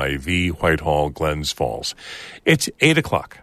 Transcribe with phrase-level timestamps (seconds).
[0.00, 1.94] KYV, Whitehall, Glens Falls.
[2.44, 3.38] It's 8 o'clock.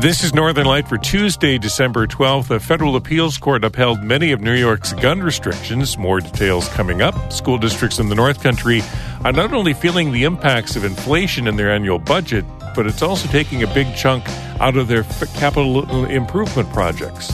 [0.00, 2.50] This is Northern Light for Tuesday, December 12th.
[2.50, 5.98] A federal appeals court upheld many of New York's gun restrictions.
[5.98, 7.32] More details coming up.
[7.32, 8.80] School districts in the North Country
[9.24, 12.44] are not only feeling the impacts of inflation in their annual budget,
[12.76, 14.22] but it's also taking a big chunk
[14.60, 15.02] out of their
[15.34, 17.32] capital improvement projects.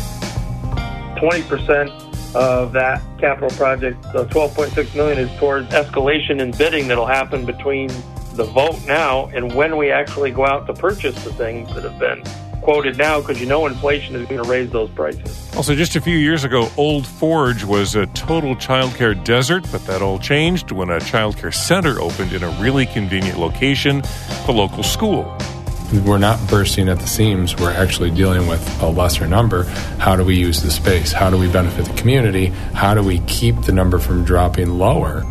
[1.19, 7.45] 20% of that capital project, the 12.6 million, is towards escalation in bidding that'll happen
[7.45, 7.91] between
[8.37, 11.99] the vote now and when we actually go out to purchase the things that have
[11.99, 12.23] been
[12.65, 15.55] quoted now because you know inflation is going to raise those prices.
[15.55, 20.03] Also, just a few years ago, Old Forge was a total childcare desert, but that
[20.03, 24.03] all changed when a childcare center opened in a really convenient location,
[24.47, 25.37] the local school.
[26.05, 27.55] We're not bursting at the seams.
[27.57, 29.65] We're actually dealing with a lesser number.
[29.99, 31.13] How do we use the space?
[31.13, 32.47] How do we benefit the community?
[32.73, 35.25] How do we keep the number from dropping lower?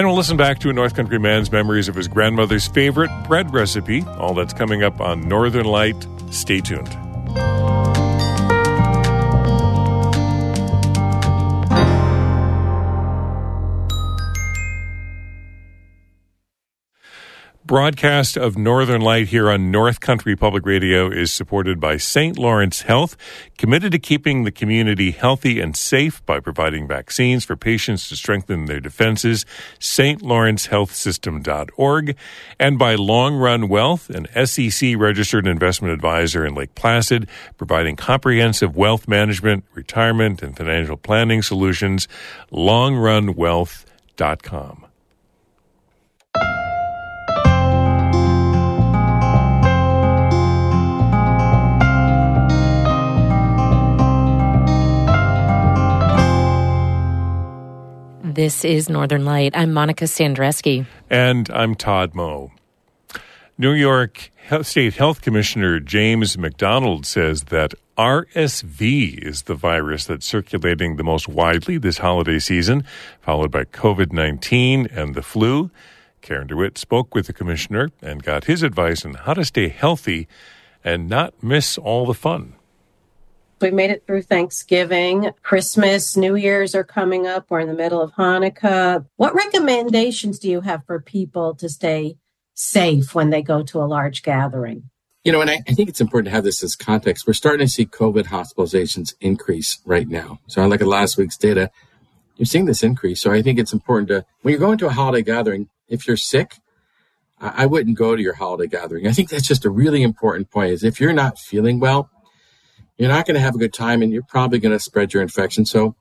[0.00, 3.52] And we'll listen back to a North Country man's memories of his grandmother's favorite bread
[3.52, 4.02] recipe.
[4.16, 6.06] All that's coming up on Northern Light.
[6.30, 7.09] Stay tuned.
[17.70, 22.36] Broadcast of Northern Light here on North Country Public Radio is supported by St.
[22.36, 23.16] Lawrence Health,
[23.58, 28.64] committed to keeping the community healthy and safe by providing vaccines for patients to strengthen
[28.64, 29.46] their defenses,
[29.78, 32.16] stlawrencehealthsystem.org,
[32.58, 38.74] and by Long Run Wealth, an SEC registered investment advisor in Lake Placid, providing comprehensive
[38.74, 42.08] wealth management, retirement, and financial planning solutions,
[42.50, 44.86] longrunwealth.com.
[58.40, 59.54] This is Northern Light.
[59.54, 60.86] I'm Monica Sandreschi.
[61.10, 62.52] And I'm Todd Moe.
[63.58, 64.30] New York
[64.62, 71.28] State Health Commissioner James McDonald says that RSV is the virus that's circulating the most
[71.28, 72.82] widely this holiday season,
[73.20, 75.70] followed by COVID 19 and the flu.
[76.22, 80.26] Karen DeWitt spoke with the commissioner and got his advice on how to stay healthy
[80.82, 82.54] and not miss all the fun.
[83.60, 85.30] We made it through Thanksgiving.
[85.42, 87.46] Christmas, New Year's are coming up.
[87.50, 89.06] We're in the middle of Hanukkah.
[89.16, 92.16] What recommendations do you have for people to stay
[92.54, 94.84] safe when they go to a large gathering?
[95.24, 97.26] You know, and I, I, think it's important to have this as context.
[97.26, 100.38] We're starting to see COVID hospitalizations increase right now.
[100.46, 101.70] So I look at last week's data.
[102.36, 103.20] You're seeing this increase.
[103.20, 106.16] So I think it's important to, when you're going to a holiday gathering, if you're
[106.16, 106.54] sick,
[107.38, 109.06] I, I wouldn't go to your holiday gathering.
[109.06, 112.09] I think that's just a really important point is if you're not feeling well,
[113.00, 115.22] you're not going to have a good time and you're probably going to spread your
[115.22, 115.64] infection.
[115.64, 115.96] So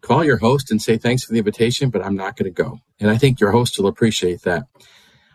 [0.00, 2.78] call your host and say, thanks for the invitation, but I'm not going to go.
[3.00, 4.62] And I think your host will appreciate that.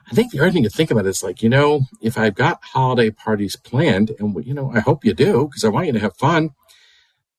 [0.09, 2.63] I think the other thing to think about is like, you know, if I've got
[2.63, 5.99] holiday parties planned and, you know, I hope you do because I want you to
[5.99, 6.51] have fun.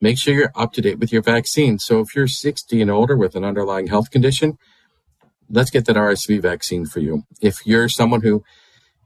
[0.03, 1.79] Make sure you're up to date with your vaccine.
[1.79, 4.59] So if you're 60 and older with an underlying health condition,
[5.49, 7.25] let's get that RSV vaccine for you.
[7.41, 8.45] If you're someone who,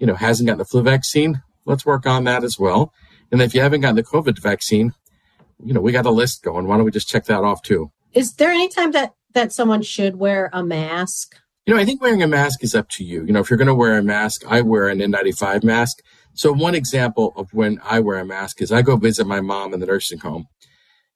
[0.01, 2.93] you know, hasn't gotten the flu vaccine, let's work on that as well.
[3.33, 4.93] And if you haven't gotten the COVID vaccine,
[5.65, 6.67] you know, we got a list going.
[6.67, 7.91] Why don't we just check that off too?
[8.13, 11.37] Is there any time that, that someone should wear a mask?
[11.67, 13.25] You know, I think wearing a mask is up to you.
[13.25, 16.03] You know, if you're going to wear a mask, I wear an N95 mask.
[16.35, 19.73] So one example of when I wear a mask is I go visit my mom
[19.73, 20.49] in the nursing home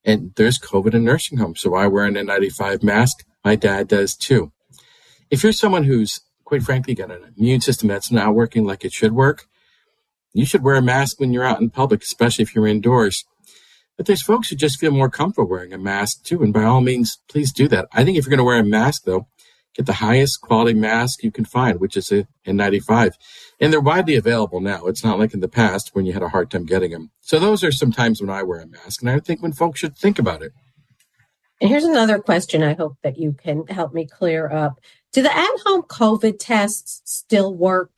[0.05, 1.57] and there's COVID in nursing home.
[1.57, 3.25] So I wear an N95 mask.
[3.45, 4.53] My dad does too.
[5.31, 8.93] If you're someone who's quite frankly got an immune system that's not working like it
[8.93, 9.47] should work,
[10.33, 13.25] you should wear a mask when you're out in public, especially if you're indoors.
[13.97, 16.43] But there's folks who just feel more comfortable wearing a mask too.
[16.43, 17.89] And by all means, please do that.
[17.93, 19.27] I think if you're going to wear a mask though,
[19.75, 23.13] get the highest quality mask you can find, which is a N95.
[23.61, 24.87] And they're widely available now.
[24.87, 27.11] It's not like in the past when you had a hard time getting them.
[27.21, 29.03] So those are some times when I wear a mask.
[29.03, 30.53] And I think when folks should think about it.
[31.61, 34.81] And here's another question I hope that you can help me clear up.
[35.13, 37.91] Do the at home COVID tests still work?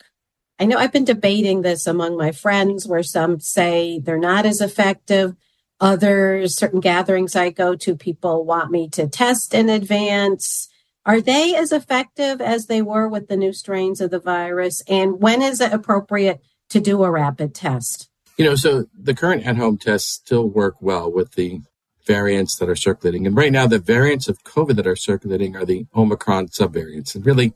[0.60, 4.60] I know I've been debating this among my friends where some say they're not as
[4.60, 5.34] effective.
[5.80, 10.68] Others, certain gatherings I go to, people want me to test in advance.
[11.06, 14.82] Are they as effective as they were with the new strains of the virus?
[14.86, 18.10] And when is it appropriate to do a rapid test?
[18.36, 21.60] You know, so the current at home tests still work well with the
[22.06, 23.26] variants that are circulating.
[23.26, 27.14] And right now, the variants of COVID that are circulating are the Omicron subvariants.
[27.14, 27.54] And really,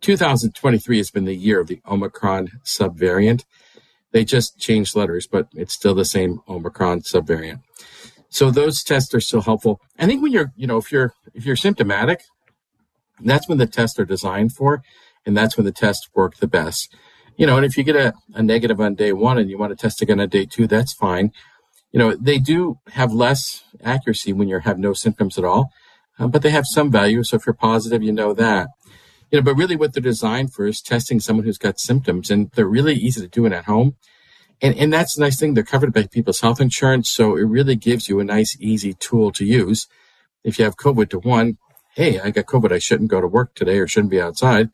[0.00, 3.44] 2023 has been the year of the Omicron subvariant.
[4.12, 7.60] They just changed letters, but it's still the same Omicron subvariant.
[8.30, 9.80] So those tests are still helpful.
[9.98, 12.22] I think when you're, you know, if you're if you're symptomatic,
[13.20, 14.82] that's when the tests are designed for,
[15.24, 16.94] and that's when the tests work the best.
[17.36, 19.70] You know, and if you get a, a negative on day one and you want
[19.70, 21.32] to test again on day two, that's fine.
[21.92, 25.70] You know, they do have less accuracy when you have no symptoms at all,
[26.18, 27.22] uh, but they have some value.
[27.22, 28.68] So if you're positive, you know that.
[29.30, 32.50] You know, but really what they're designed for is testing someone who's got symptoms, and
[32.52, 33.96] they're really easy to do it at home.
[34.60, 35.54] And, and that's the nice thing.
[35.54, 37.10] They're covered by people's health insurance.
[37.10, 39.86] So it really gives you a nice, easy tool to use.
[40.42, 41.58] If you have COVID to one,
[41.94, 42.72] hey, I got COVID.
[42.72, 44.70] I shouldn't go to work today or shouldn't be outside.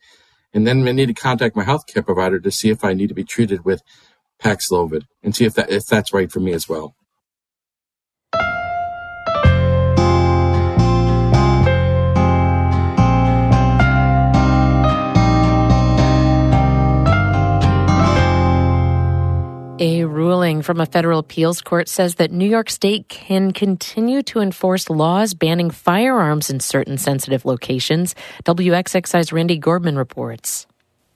[0.53, 3.13] And then I need to contact my healthcare provider to see if I need to
[3.13, 3.83] be treated with
[4.41, 6.94] Paxlovid and see if that, if that's right for me as well.
[20.15, 24.89] Ruling from a federal appeals court says that New York State can continue to enforce
[24.89, 28.15] laws banning firearms in certain sensitive locations.
[28.45, 30.67] WXXI's Randy Gorbman reports.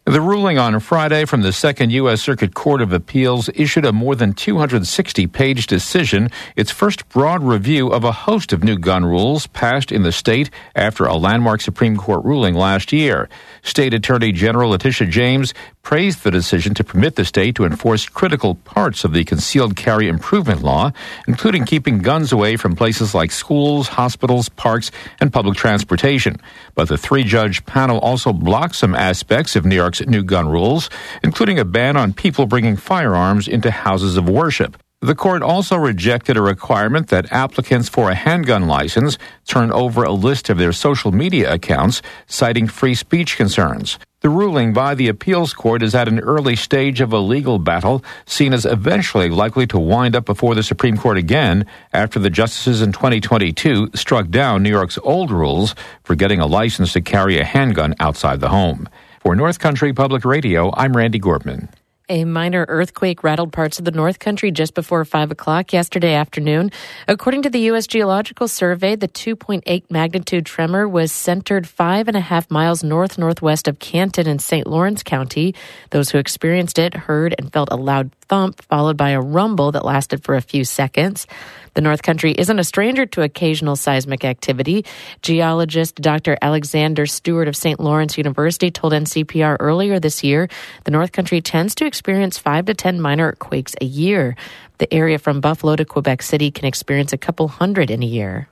[0.10, 2.19] The ruling on Friday from the Second U.S.
[2.19, 7.90] Circuit Court of Appeals issued a more than 260 page decision, its first broad review
[7.90, 11.96] of a host of new gun rules passed in the state after a landmark Supreme
[11.96, 13.30] Court ruling last year.
[13.63, 18.56] State Attorney General Letitia James praised the decision to permit the state to enforce critical
[18.56, 20.91] parts of the concealed carry improvement law,
[21.27, 26.38] including keeping guns away from places like schools, hospitals, parks, and public transportation.
[26.75, 30.89] But the three judge panel also blocked some aspects of New York's new gun rules,
[31.23, 34.77] including a ban on people bringing firearms into houses of worship.
[35.01, 39.18] The court also rejected a requirement that applicants for a handgun license
[39.48, 43.98] turn over a list of their social media accounts, citing free speech concerns.
[44.19, 48.04] The ruling by the appeals court is at an early stage of a legal battle
[48.25, 52.81] seen as eventually likely to wind up before the Supreme Court again after the justices
[52.81, 57.46] in 2022 struck down New York's old rules for getting a license to carry a
[57.46, 58.90] handgun outside the home.
[59.22, 61.69] For North Country Public Radio, I'm Randy Gorbman.
[62.11, 66.71] A minor earthquake rattled parts of the North Country just before 5 o'clock yesterday afternoon.
[67.07, 67.85] According to the U.S.
[67.85, 73.67] Geological Survey, the 2.8 magnitude tremor was centered five and a half miles north northwest
[73.67, 74.65] of Canton in St.
[74.65, 75.53] Lawrence County.
[75.91, 79.83] Those who experienced it heard and felt a loud thump, followed by a rumble that
[79.83, 81.27] lasted for a few seconds.
[81.73, 84.85] The North Country isn't a stranger to occasional seismic activity.
[85.21, 86.37] Geologist Dr.
[86.41, 87.79] Alexander Stewart of St.
[87.79, 90.47] Lawrence University told NCPR earlier this year
[90.85, 94.35] the North Country tends to experience 5 to 10 minor quakes a year.
[94.77, 98.47] The area from Buffalo to Quebec City can experience a couple hundred in a year.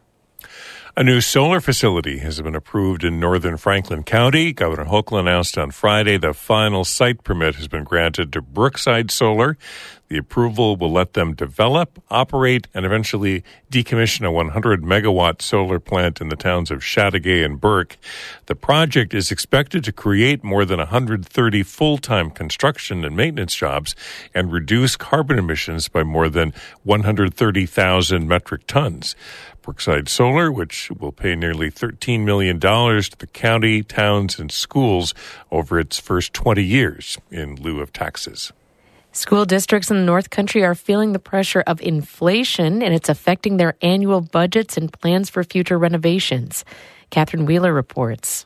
[0.97, 4.51] A new solar facility has been approved in northern Franklin County.
[4.51, 9.59] Governor Hochul announced on Friday the final site permit has been granted to Brookside Solar.
[10.09, 16.21] The approval will let them develop, operate, and eventually decommission a 100 megawatt solar plant
[16.21, 17.97] in the towns of Chateaugay and Burke.
[18.45, 23.95] The project is expected to create more than 130 full time construction and maintenance jobs
[24.33, 26.53] and reduce carbon emissions by more than
[26.83, 29.15] 130,000 metric tons.
[29.61, 35.13] Brookside Solar, which will pay nearly $13 million to the county, towns, and schools
[35.51, 38.53] over its first 20 years in lieu of taxes.
[39.11, 43.57] School districts in the North Country are feeling the pressure of inflation, and it's affecting
[43.57, 46.65] their annual budgets and plans for future renovations.
[47.09, 48.45] Catherine Wheeler reports.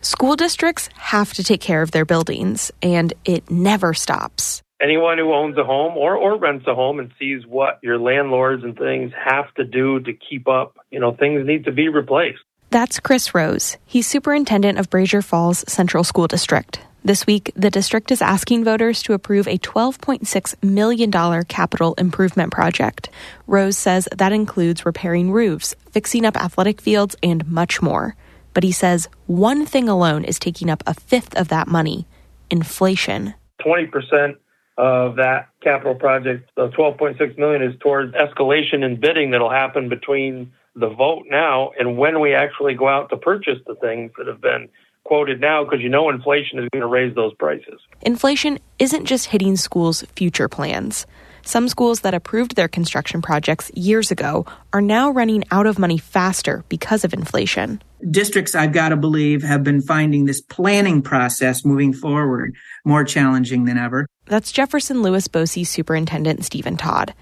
[0.00, 5.32] School districts have to take care of their buildings, and it never stops anyone who
[5.32, 9.12] owns a home or, or rents a home and sees what your landlords and things
[9.12, 12.40] have to do to keep up, you know, things need to be replaced.
[12.70, 13.76] That's Chris Rose.
[13.84, 16.80] He's superintendent of Brasher Falls Central School District.
[17.06, 23.10] This week, the district is asking voters to approve a $12.6 million capital improvement project.
[23.46, 28.16] Rose says that includes repairing roofs, fixing up athletic fields, and much more.
[28.54, 32.08] But he says one thing alone is taking up a fifth of that money
[32.50, 33.34] inflation.
[33.64, 34.34] 20%
[34.76, 36.50] of that capital project.
[36.56, 41.96] The 12.6 million is towards escalation in bidding that'll happen between the vote now and
[41.96, 44.68] when we actually go out to purchase the things that have been
[45.06, 47.80] quoted now because you know inflation is going to raise those prices.
[48.02, 51.06] Inflation isn't just hitting schools' future plans.
[51.46, 55.96] Some schools that approved their construction projects years ago are now running out of money
[55.96, 57.80] faster because of inflation.
[58.10, 63.64] Districts, I've got to believe, have been finding this planning process moving forward more challenging
[63.64, 64.08] than ever.
[64.24, 67.14] That's Jefferson Lewis BOCES Superintendent Stephen Todd.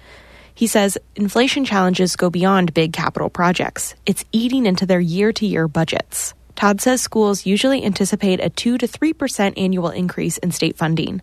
[0.55, 3.93] He says inflation challenges go beyond big capital projects.
[4.07, 6.33] It's eating into their year to year budgets.
[6.55, 11.21] Todd says schools usually anticipate a 2 to 3% annual increase in state funding.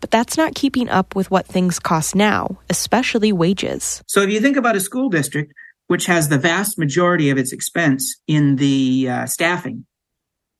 [0.00, 4.02] But that's not keeping up with what things cost now, especially wages.
[4.06, 5.52] So if you think about a school district,
[5.86, 9.86] which has the vast majority of its expense in the uh, staffing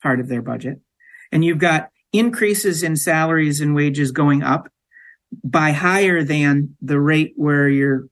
[0.03, 0.81] part of their budget,
[1.33, 4.69] and you've got increases in salaries and wages going up
[5.43, 8.07] by higher than the rate where your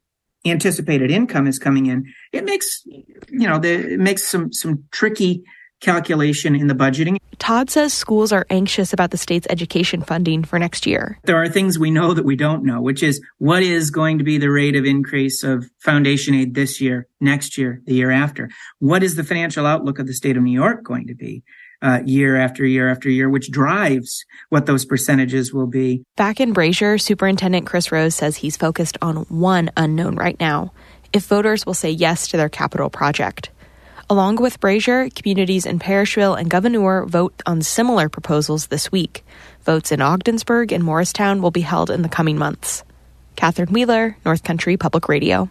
[0.45, 5.45] anticipated income is coming in, it makes you know the, it makes some some tricky
[5.83, 7.19] calculation in the budgeting.
[7.39, 11.19] Todd says schools are anxious about the state's education funding for next year.
[11.25, 14.25] There are things we know that we don't know, which is what is going to
[14.25, 18.49] be the rate of increase of foundation aid this year, next year, the year after?
[18.79, 21.43] What is the financial outlook of the state of New York going to be?
[21.83, 26.05] Uh, year after year after year, which drives what those percentages will be.
[26.15, 30.73] Back in Brasher, Superintendent Chris Rose says he's focused on one unknown right now
[31.13, 33.51] if voters will say yes to their capital project.
[34.11, 39.25] Along with Brasher, communities in Parishville and Gouverneur vote on similar proposals this week.
[39.65, 42.85] Votes in Ogdensburg and Morristown will be held in the coming months.
[43.37, 45.49] Catherine Wheeler, North Country Public Radio.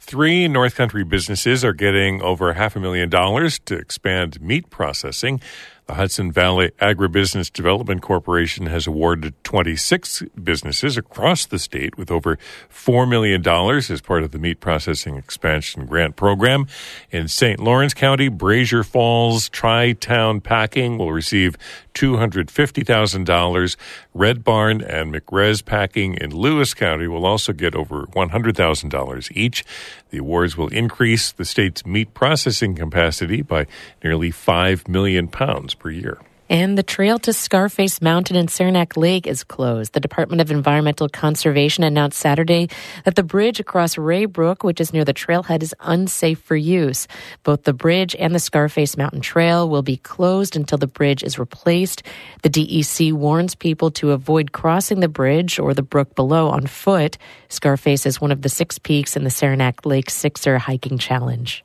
[0.00, 5.40] Three North Country businesses are getting over half a million dollars to expand meat processing.
[5.88, 12.38] The Hudson Valley Agribusiness Development Corporation has awarded 26 businesses across the state with over
[12.70, 16.66] $4 million as part of the Meat Processing Expansion Grant Program.
[17.10, 17.58] In St.
[17.58, 21.56] Lawrence County, Brasher Falls Tri Town Packing will receive
[21.94, 23.76] $250,000.
[24.12, 29.64] Red Barn and McRez Packing in Lewis County will also get over $100,000 each.
[30.10, 33.66] The awards will increase the state's meat processing capacity by
[34.04, 36.18] nearly 5 million pounds per year.
[36.50, 39.92] And the trail to Scarface Mountain and Saranac Lake is closed.
[39.92, 42.70] The Department of Environmental Conservation announced Saturday
[43.04, 47.06] that the bridge across Ray Brook, which is near the trailhead, is unsafe for use.
[47.42, 51.38] Both the bridge and the Scarface Mountain Trail will be closed until the bridge is
[51.38, 52.02] replaced.
[52.42, 57.18] The DEC warns people to avoid crossing the bridge or the brook below on foot.
[57.50, 61.62] Scarface is one of the six peaks in the Saranac Lake Sixer hiking challenge.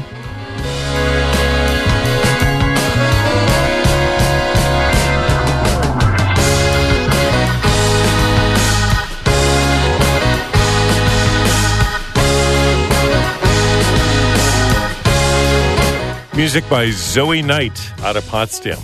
[16.41, 18.79] Music by Zoe Knight out of Potsdam.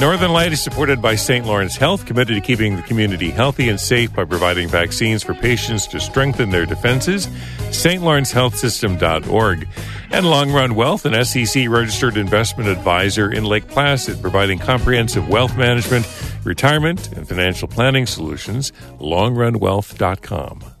[0.00, 1.44] Northern Light is supported by St.
[1.44, 5.86] Lawrence Health, committed to keeping the community healthy and safe by providing vaccines for patients
[5.88, 7.26] to strengthen their defenses.
[7.68, 9.68] StLawrenceHealthSystem.org.
[10.10, 15.54] And Long Run Wealth, an SEC registered investment advisor in Lake Placid, providing comprehensive wealth
[15.58, 16.08] management,
[16.44, 18.72] retirement, and financial planning solutions.
[19.00, 20.79] LongRunWealth.com.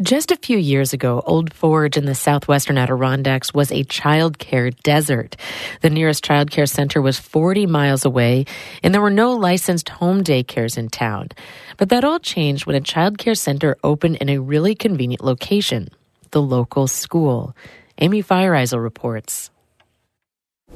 [0.00, 4.70] Just a few years ago, Old Forge in the southwestern Adirondacks was a child care
[4.70, 5.34] desert.
[5.80, 8.44] The nearest child care center was 40 miles away,
[8.84, 11.30] and there were no licensed home daycares in town.
[11.78, 15.88] But that all changed when a child care center opened in a really convenient location
[16.30, 17.56] the local school.
[17.98, 19.50] Amy Feiereisel reports.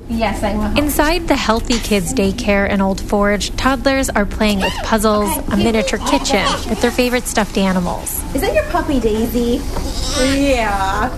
[0.09, 0.79] Yes, I will.
[0.79, 5.99] Inside the Healthy Kids Daycare in Old Forge, toddlers are playing with puzzles, a miniature
[5.99, 8.23] kitchen, with their favorite stuffed animals.
[8.35, 9.61] Is that your puppy Daisy?
[10.39, 11.15] Yeah.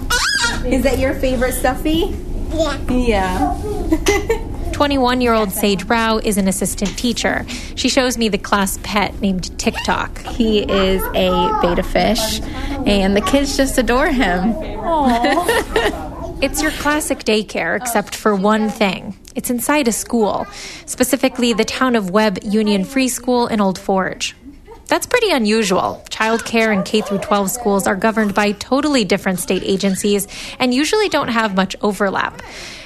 [0.65, 2.15] Is that your favorite stuffy?
[2.53, 2.79] Yeah.
[2.89, 4.51] Yeah.
[4.73, 7.47] 21 year old Sage Rao is an assistant teacher.
[7.77, 10.19] She shows me the class pet named TikTok.
[10.19, 12.41] He is a betta fish,
[12.87, 14.53] and the kids just adore him.
[16.41, 20.47] it's your classic daycare, except for one thing it's inside a school,
[20.87, 24.37] specifically the town of Webb Union Free School in Old Forge.
[24.87, 26.05] That's pretty unusual.
[26.11, 31.29] Childcare and K 12 schools are governed by totally different state agencies and usually don't
[31.29, 32.43] have much overlap.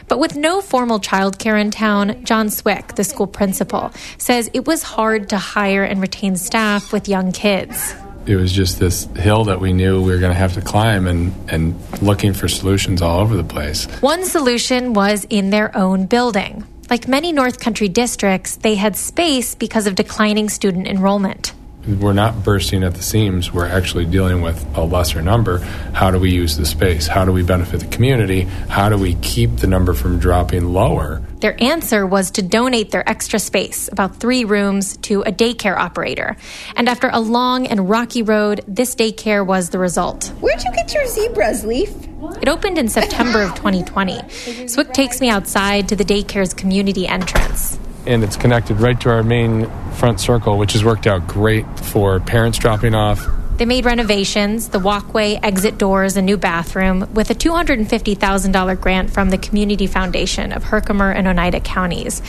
[0.06, 4.82] But with no formal childcare in town, John Swick, the school principal, says it was
[4.82, 7.94] hard to hire and retain staff with young kids.
[8.28, 11.06] It was just this hill that we knew we were going to have to climb
[11.06, 13.86] and, and looking for solutions all over the place.
[14.02, 16.64] One solution was in their own building.
[16.90, 21.54] Like many North Country districts, they had space because of declining student enrollment
[21.88, 23.52] we're not bursting at the seams.
[23.52, 25.58] We're actually dealing with a lesser number.
[25.94, 27.06] How do we use the space?
[27.06, 28.42] How do we benefit the community?
[28.68, 31.22] How do we keep the number from dropping lower?
[31.40, 36.36] Their answer was to donate their extra space, about three rooms, to a daycare operator.
[36.76, 40.28] And after a long and rocky road, this daycare was the result.
[40.40, 41.94] Where'd you get your zebras, Leaf?
[42.42, 44.66] It opened in September of 2020.
[44.68, 49.22] Swick takes me outside to the daycare's community entrance and it's connected right to our
[49.22, 53.28] main front circle, which has worked out great for parents dropping off.
[53.58, 59.30] They made renovations, the walkway, exit doors, a new bathroom, with a $250,000 grant from
[59.30, 62.22] the Community Foundation of Herkimer and Oneida counties.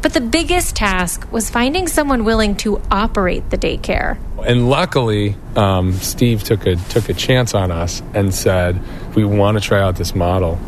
[0.00, 4.16] But the biggest task was finding someone willing to operate the daycare.
[4.42, 8.80] And luckily, um, Steve took a took a chance on us and said,
[9.14, 10.58] "We want to try out this model."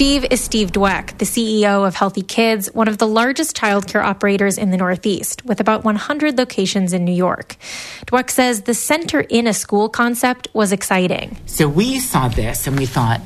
[0.00, 4.56] Steve is Steve Dweck, the CEO of Healthy Kids, one of the largest childcare operators
[4.56, 7.56] in the Northeast, with about 100 locations in New York.
[8.06, 11.36] Dweck says the center in a school concept was exciting.
[11.44, 13.20] So we saw this and we thought,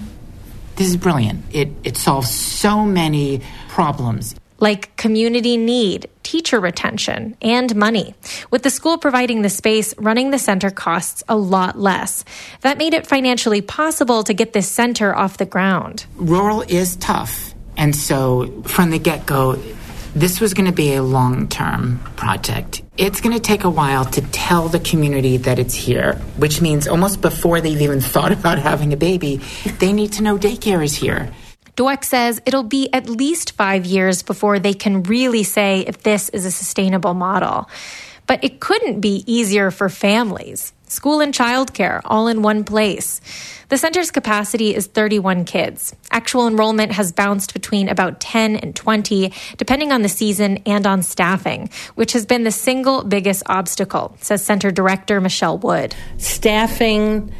[0.74, 1.44] this is brilliant.
[1.52, 8.14] It, it solves so many problems like community need, teacher retention, and money.
[8.50, 12.24] With the school providing the space, running the center costs a lot less.
[12.62, 16.06] That made it financially possible to get this center off the ground.
[16.16, 17.54] Rural is tough.
[17.76, 19.56] And so from the get go,
[20.14, 22.82] this was going to be a long term project.
[22.96, 26.86] It's going to take a while to tell the community that it's here, which means
[26.86, 29.40] almost before they've even thought about having a baby,
[29.80, 31.32] they need to know daycare is here.
[31.76, 36.28] Dweck says it'll be at least five years before they can really say if this
[36.28, 37.68] is a sustainable model.
[38.26, 40.72] But it couldn't be easier for families.
[40.86, 43.20] School and childcare all in one place.
[43.68, 45.94] The center's capacity is 31 kids.
[46.12, 51.02] Actual enrollment has bounced between about 10 and 20, depending on the season and on
[51.02, 55.96] staffing, which has been the single biggest obstacle, says Center Director Michelle Wood.
[56.18, 57.34] Staffing,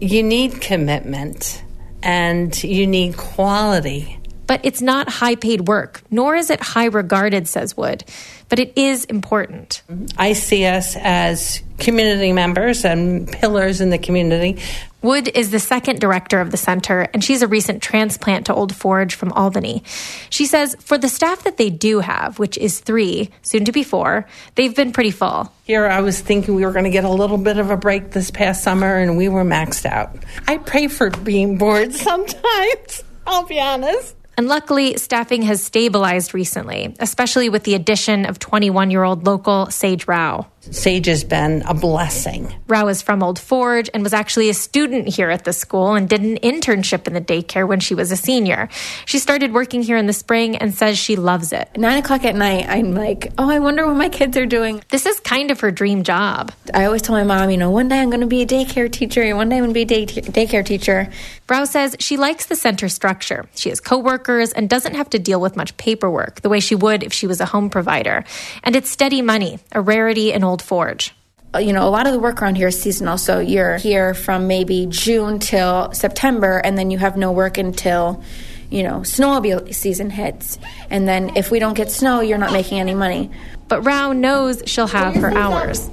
[0.00, 1.63] you need commitment
[2.04, 4.18] and you need quality.
[4.46, 8.04] But it's not high paid work, nor is it high regarded, says Wood.
[8.48, 9.82] But it is important.
[10.18, 14.58] I see us as community members and pillars in the community
[15.04, 18.74] Wood is the second director of the center, and she's a recent transplant to Old
[18.74, 19.82] Forge from Albany.
[20.30, 23.82] She says for the staff that they do have, which is three, soon to be
[23.82, 25.52] four, they've been pretty full.
[25.64, 28.12] Here, I was thinking we were going to get a little bit of a break
[28.12, 30.16] this past summer, and we were maxed out.
[30.48, 34.16] I pray for being bored sometimes, I'll be honest.
[34.36, 39.66] And luckily, staffing has stabilized recently, especially with the addition of 21 year old local
[39.70, 40.46] Sage Rao.
[40.70, 42.54] Sage has been a blessing.
[42.68, 46.08] Rao is from Old Forge and was actually a student here at the school and
[46.08, 48.68] did an internship in the daycare when she was a senior.
[49.04, 51.68] She started working here in the spring and says she loves it.
[51.76, 54.82] Nine o'clock at night, I'm like, oh, I wonder what my kids are doing.
[54.88, 56.52] This is kind of her dream job.
[56.72, 58.90] I always tell my mom, you know, one day I'm going to be a daycare
[58.90, 61.10] teacher, and one day I'm going to be a day- daycare teacher.
[61.48, 63.46] Rao says she likes the center structure.
[63.54, 67.02] She has coworkers and doesn't have to deal with much paperwork the way she would
[67.02, 68.24] if she was a home provider.
[68.62, 71.14] And it's steady money, a rarity in Old Forge
[71.54, 73.16] uh, you know, a lot of the work around here is seasonal.
[73.16, 78.22] So you're here from maybe June till September, and then you have no work until,
[78.70, 80.58] you know, snowmobile season hits.
[80.90, 83.30] And then if we don't get snow, you're not making any money.
[83.68, 85.88] But Rao knows she'll have her hours.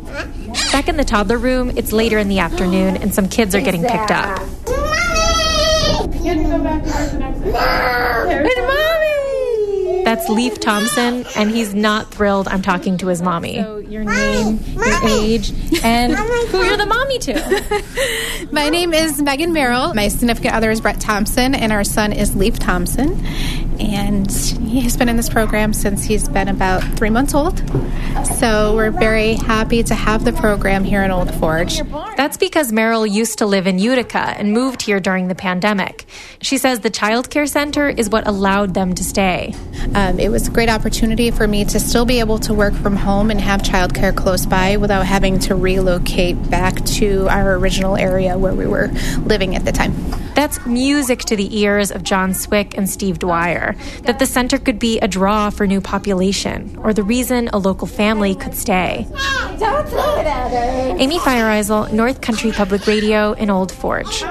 [0.71, 3.83] Back in the toddler room, it's later in the afternoon, and some kids are getting
[3.83, 4.39] picked up.
[8.61, 9.00] Mommy!
[10.11, 13.61] That's Leaf Thompson, and he's not thrilled I'm talking to his mommy.
[13.61, 15.53] So your name, your age,
[15.85, 18.47] and who you're the mommy to.
[18.51, 19.93] My name is Megan Merrill.
[19.93, 23.25] My significant other is Brett Thompson, and our son is Leaf Thompson.
[23.79, 27.59] and he's been in this program since he's been about three months old.
[28.37, 31.79] So we're very happy to have the program here in Old Forge.
[32.17, 36.05] That's because Merrill used to live in Utica and moved here during the pandemic.
[36.41, 39.53] She says the child care center is what allowed them to stay.
[39.95, 42.73] Uh, Um, it was a great opportunity for me to still be able to work
[42.73, 47.95] from home and have childcare close by without having to relocate back to our original
[47.95, 48.87] area where we were
[49.25, 49.93] living at the time.
[50.33, 54.79] That's music to the ears of John Swick and Steve Dwyer that the center could
[54.79, 59.05] be a draw for new population or the reason a local family could stay.
[59.59, 60.97] Don't throw it at her.
[60.97, 64.23] Amy Feiereisel, North Country Public Radio in Old Forge.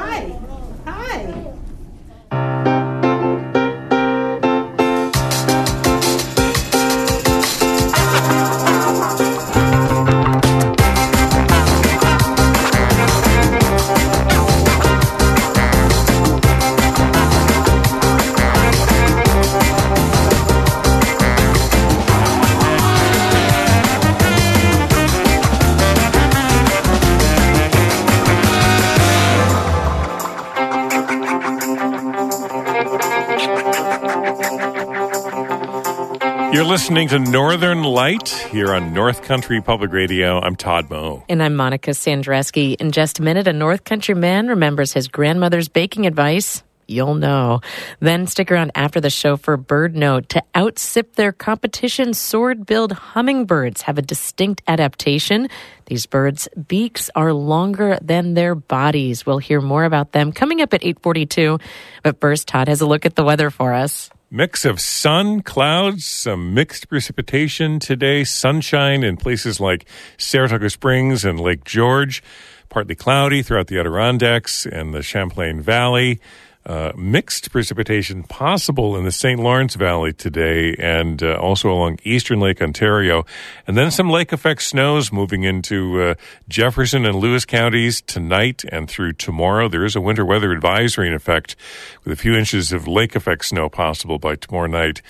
[36.61, 40.39] You're listening to Northern Light here on North Country Public Radio.
[40.39, 41.25] I'm Todd Moe.
[41.27, 42.79] And I'm Monica Sandreschi.
[42.79, 46.63] In just a minute, a North Country man remembers his grandmother's baking advice.
[46.87, 47.63] You'll know.
[48.01, 50.29] Then stick around after the show for Bird Note.
[50.29, 55.49] To outsip their competition, sword-billed hummingbirds have a distinct adaptation.
[55.87, 59.25] These birds' beaks are longer than their bodies.
[59.25, 61.59] We'll hear more about them coming up at 842.
[62.03, 64.11] But first, Todd has a look at the weather for us.
[64.33, 69.87] Mix of sun, clouds, some mixed precipitation today, sunshine in places like
[70.19, 72.23] Saratoga Springs and Lake George,
[72.69, 76.21] partly cloudy throughout the Adirondacks and the Champlain Valley.
[76.67, 79.41] Uh, mixed precipitation possible in the St.
[79.41, 83.25] Lawrence Valley today and uh, also along eastern Lake Ontario.
[83.67, 86.15] And then some lake effect snows moving into uh,
[86.51, 89.69] Jefferson and Lewis counties tonight and through tomorrow.
[89.69, 91.57] There is a winter weather advisory in effect
[92.05, 95.01] with a few inches of lake effect snow possible by tomorrow night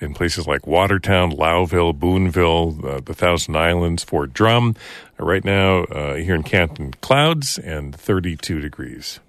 [0.00, 4.76] in places like Watertown, Lowville, Boonville, uh, the Thousand Islands, Fort Drum.
[5.18, 9.20] Right now, uh, here in Canton, clouds and 32 degrees.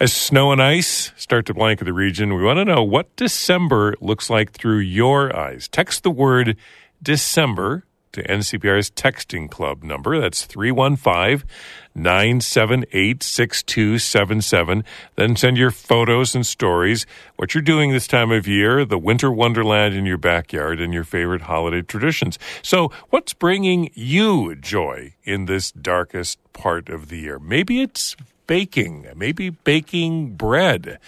[0.00, 3.94] As snow and ice start to blanket the region, we want to know what December
[4.00, 5.68] looks like through your eyes.
[5.68, 6.56] Text the word
[7.02, 10.18] December to NCPR's texting club number.
[10.18, 11.46] That's 315
[11.94, 14.84] 978 6277.
[15.16, 17.04] Then send your photos and stories,
[17.36, 21.04] what you're doing this time of year, the winter wonderland in your backyard, and your
[21.04, 22.38] favorite holiday traditions.
[22.62, 27.38] So, what's bringing you joy in this darkest part of the year?
[27.38, 28.16] Maybe it's
[28.50, 30.98] baking, maybe baking bread.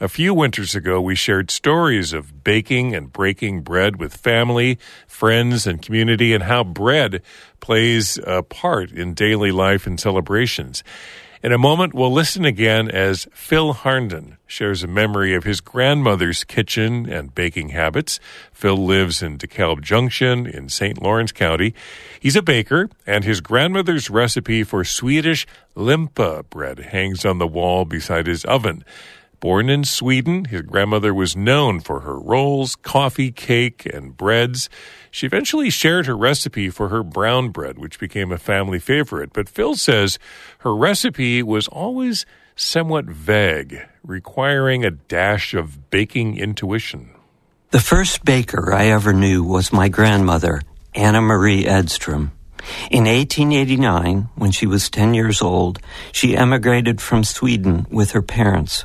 [0.00, 5.64] A few winters ago, we shared stories of baking and breaking bread with family, friends,
[5.64, 7.22] and community, and how bread
[7.60, 10.82] plays a part in daily life and celebrations.
[11.40, 16.42] In a moment, we'll listen again as Phil Harnden shares a memory of his grandmother's
[16.42, 18.18] kitchen and baking habits.
[18.52, 21.00] Phil lives in DeKalb Junction in St.
[21.00, 21.74] Lawrence County.
[22.18, 25.46] He's a baker, and his grandmother's recipe for Swedish
[25.76, 28.84] limpa bread hangs on the wall beside his oven.
[29.40, 34.68] Born in Sweden, his grandmother was known for her rolls, coffee, cake, and breads.
[35.12, 39.32] She eventually shared her recipe for her brown bread, which became a family favorite.
[39.32, 40.18] But Phil says
[40.58, 47.10] her recipe was always somewhat vague, requiring a dash of baking intuition.
[47.70, 50.62] The first baker I ever knew was my grandmother,
[50.96, 52.32] Anna Marie Edstrom.
[52.90, 55.78] In 1889, when she was 10 years old,
[56.10, 58.84] she emigrated from Sweden with her parents.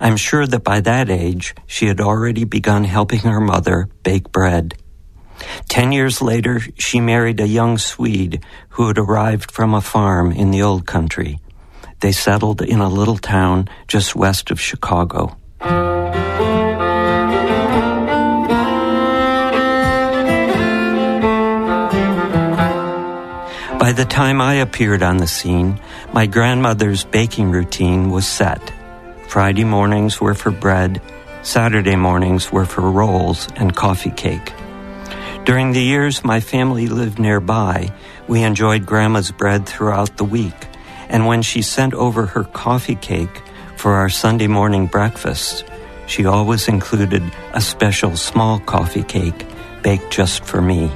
[0.00, 4.74] I'm sure that by that age, she had already begun helping her mother bake bread.
[5.68, 10.50] Ten years later, she married a young Swede who had arrived from a farm in
[10.50, 11.40] the old country.
[12.00, 15.36] They settled in a little town just west of Chicago.
[23.84, 25.78] By the time I appeared on the scene,
[26.12, 28.72] my grandmother's baking routine was set.
[29.34, 31.02] Friday mornings were for bread,
[31.42, 34.52] Saturday mornings were for rolls and coffee cake.
[35.44, 37.92] During the years my family lived nearby,
[38.28, 40.54] we enjoyed Grandma's bread throughout the week,
[41.08, 43.42] and when she sent over her coffee cake
[43.74, 45.64] for our Sunday morning breakfast,
[46.06, 49.44] she always included a special small coffee cake
[49.82, 50.86] baked just for me.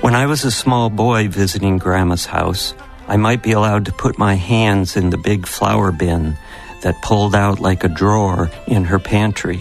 [0.00, 2.74] When I was a small boy visiting Grandma's house,
[3.06, 6.36] I might be allowed to put my hands in the big flour bin
[6.84, 9.60] that pulled out like a drawer in her pantry.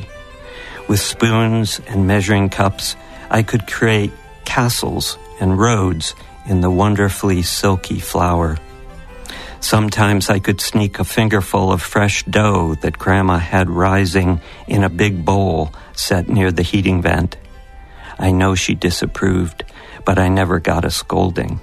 [0.90, 2.98] With spoons and measuring cups,
[3.32, 4.12] I could create
[4.44, 8.58] castles and roads in the wonderfully silky flour.
[9.62, 14.90] Sometimes I could sneak a fingerful of fresh dough that Grandma had rising in a
[14.90, 17.38] big bowl set near the heating vent.
[18.20, 19.64] I know she disapproved,
[20.04, 21.62] but I never got a scolding.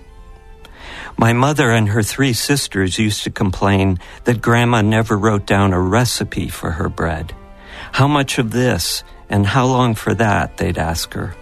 [1.21, 5.79] My mother and her three sisters used to complain that Grandma never wrote down a
[5.79, 7.35] recipe for her bread.
[7.93, 11.37] How much of this and how long for that, they'd ask her.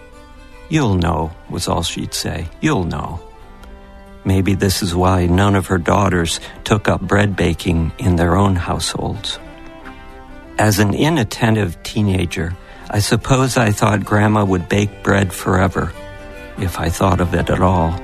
[0.67, 2.49] You'll know, was all she'd say.
[2.59, 3.21] You'll know.
[4.25, 8.57] Maybe this is why none of her daughters took up bread baking in their own
[8.57, 9.39] households.
[10.57, 12.53] As an inattentive teenager,
[12.89, 15.93] I suppose I thought Grandma would bake bread forever,
[16.57, 17.97] if I thought of it at all.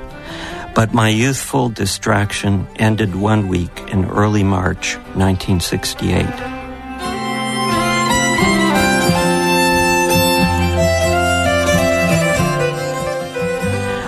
[0.76, 6.26] But my youthful distraction ended one week in early March 1968.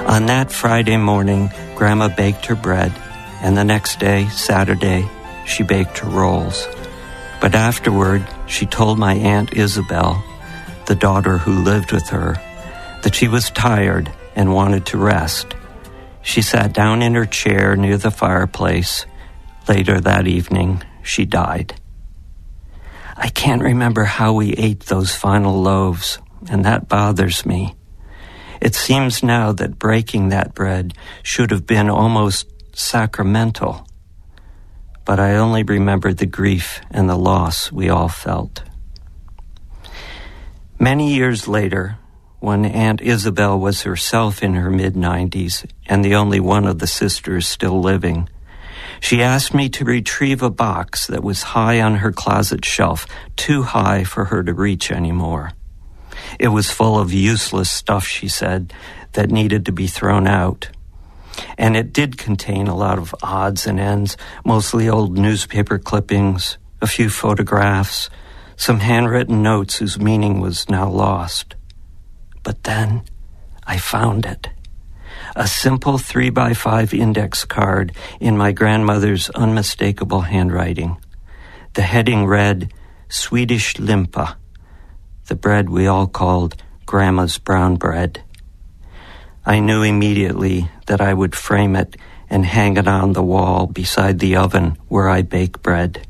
[0.10, 2.92] On that Friday morning, Grandma baked her bread,
[3.42, 5.08] and the next day, Saturday,
[5.46, 6.68] she baked her rolls.
[7.40, 10.22] But afterward, she told my Aunt Isabel,
[10.86, 12.36] the daughter who lived with her,
[13.04, 15.56] that she was tired and wanted to rest.
[16.28, 19.06] She sat down in her chair near the fireplace.
[19.66, 21.80] Later that evening, she died.
[23.16, 27.76] I can't remember how we ate those final loaves, and that bothers me.
[28.60, 33.88] It seems now that breaking that bread should have been almost sacramental,
[35.06, 38.64] but I only remember the grief and the loss we all felt.
[40.78, 42.00] Many years later,
[42.40, 46.88] when Aunt Isabel was herself in her mid 90s and the only one of the
[46.88, 48.30] sisters still living,
[49.00, 53.64] she asked me to retrieve a box that was high on her closet shelf, too
[53.64, 55.52] high for her to reach anymore.
[56.40, 58.74] It was full of useless stuff, she said,
[59.14, 60.70] that needed to be thrown out.
[61.58, 66.88] And it did contain a lot of odds and ends, mostly old newspaper clippings, a
[66.88, 68.10] few photographs,
[68.56, 71.56] some handwritten notes whose meaning was now lost.
[72.48, 73.04] But then
[73.66, 74.48] I found it.
[75.36, 80.96] A simple three by five index card in my grandmother's unmistakable handwriting.
[81.74, 82.72] The heading read,
[83.10, 84.38] Swedish Limpa
[85.28, 86.56] the bread we all called
[86.86, 88.24] Grandma's brown bread.
[89.46, 91.98] I knew immediately that I would frame it
[92.30, 96.08] and hang it on the wall beside the oven where I bake bread.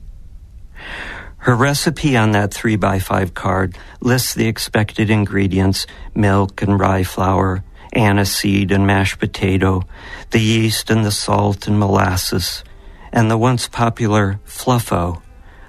[1.47, 7.05] Her recipe on that 3 by 5 card lists the expected ingredients milk and rye
[7.05, 7.63] flour,
[7.95, 9.83] aniseed and mashed potato,
[10.31, 12.65] the yeast and the salt and molasses,
[13.13, 15.21] and the once popular fluffo,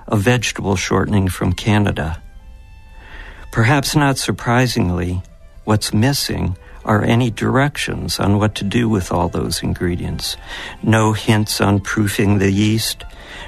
[0.09, 2.21] a vegetable shortening from Canada.
[3.53, 5.23] Perhaps not surprisingly,
[5.63, 10.37] what's missing are any directions on what to do with all those ingredients.
[10.83, 13.05] No hints on proofing the yeast,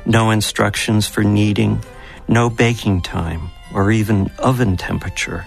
[0.07, 1.83] no instructions for kneading,
[2.31, 5.45] no baking time, or even oven temperature.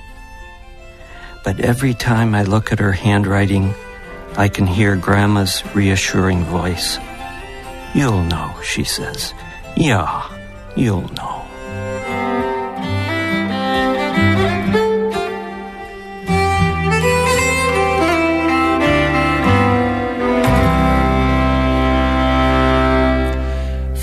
[1.45, 3.73] But every time I look at her handwriting,
[4.35, 6.97] I can hear Grandma's reassuring voice.
[7.95, 9.33] You'll know, she says.
[9.77, 10.29] Yeah,
[10.75, 11.47] you'll know.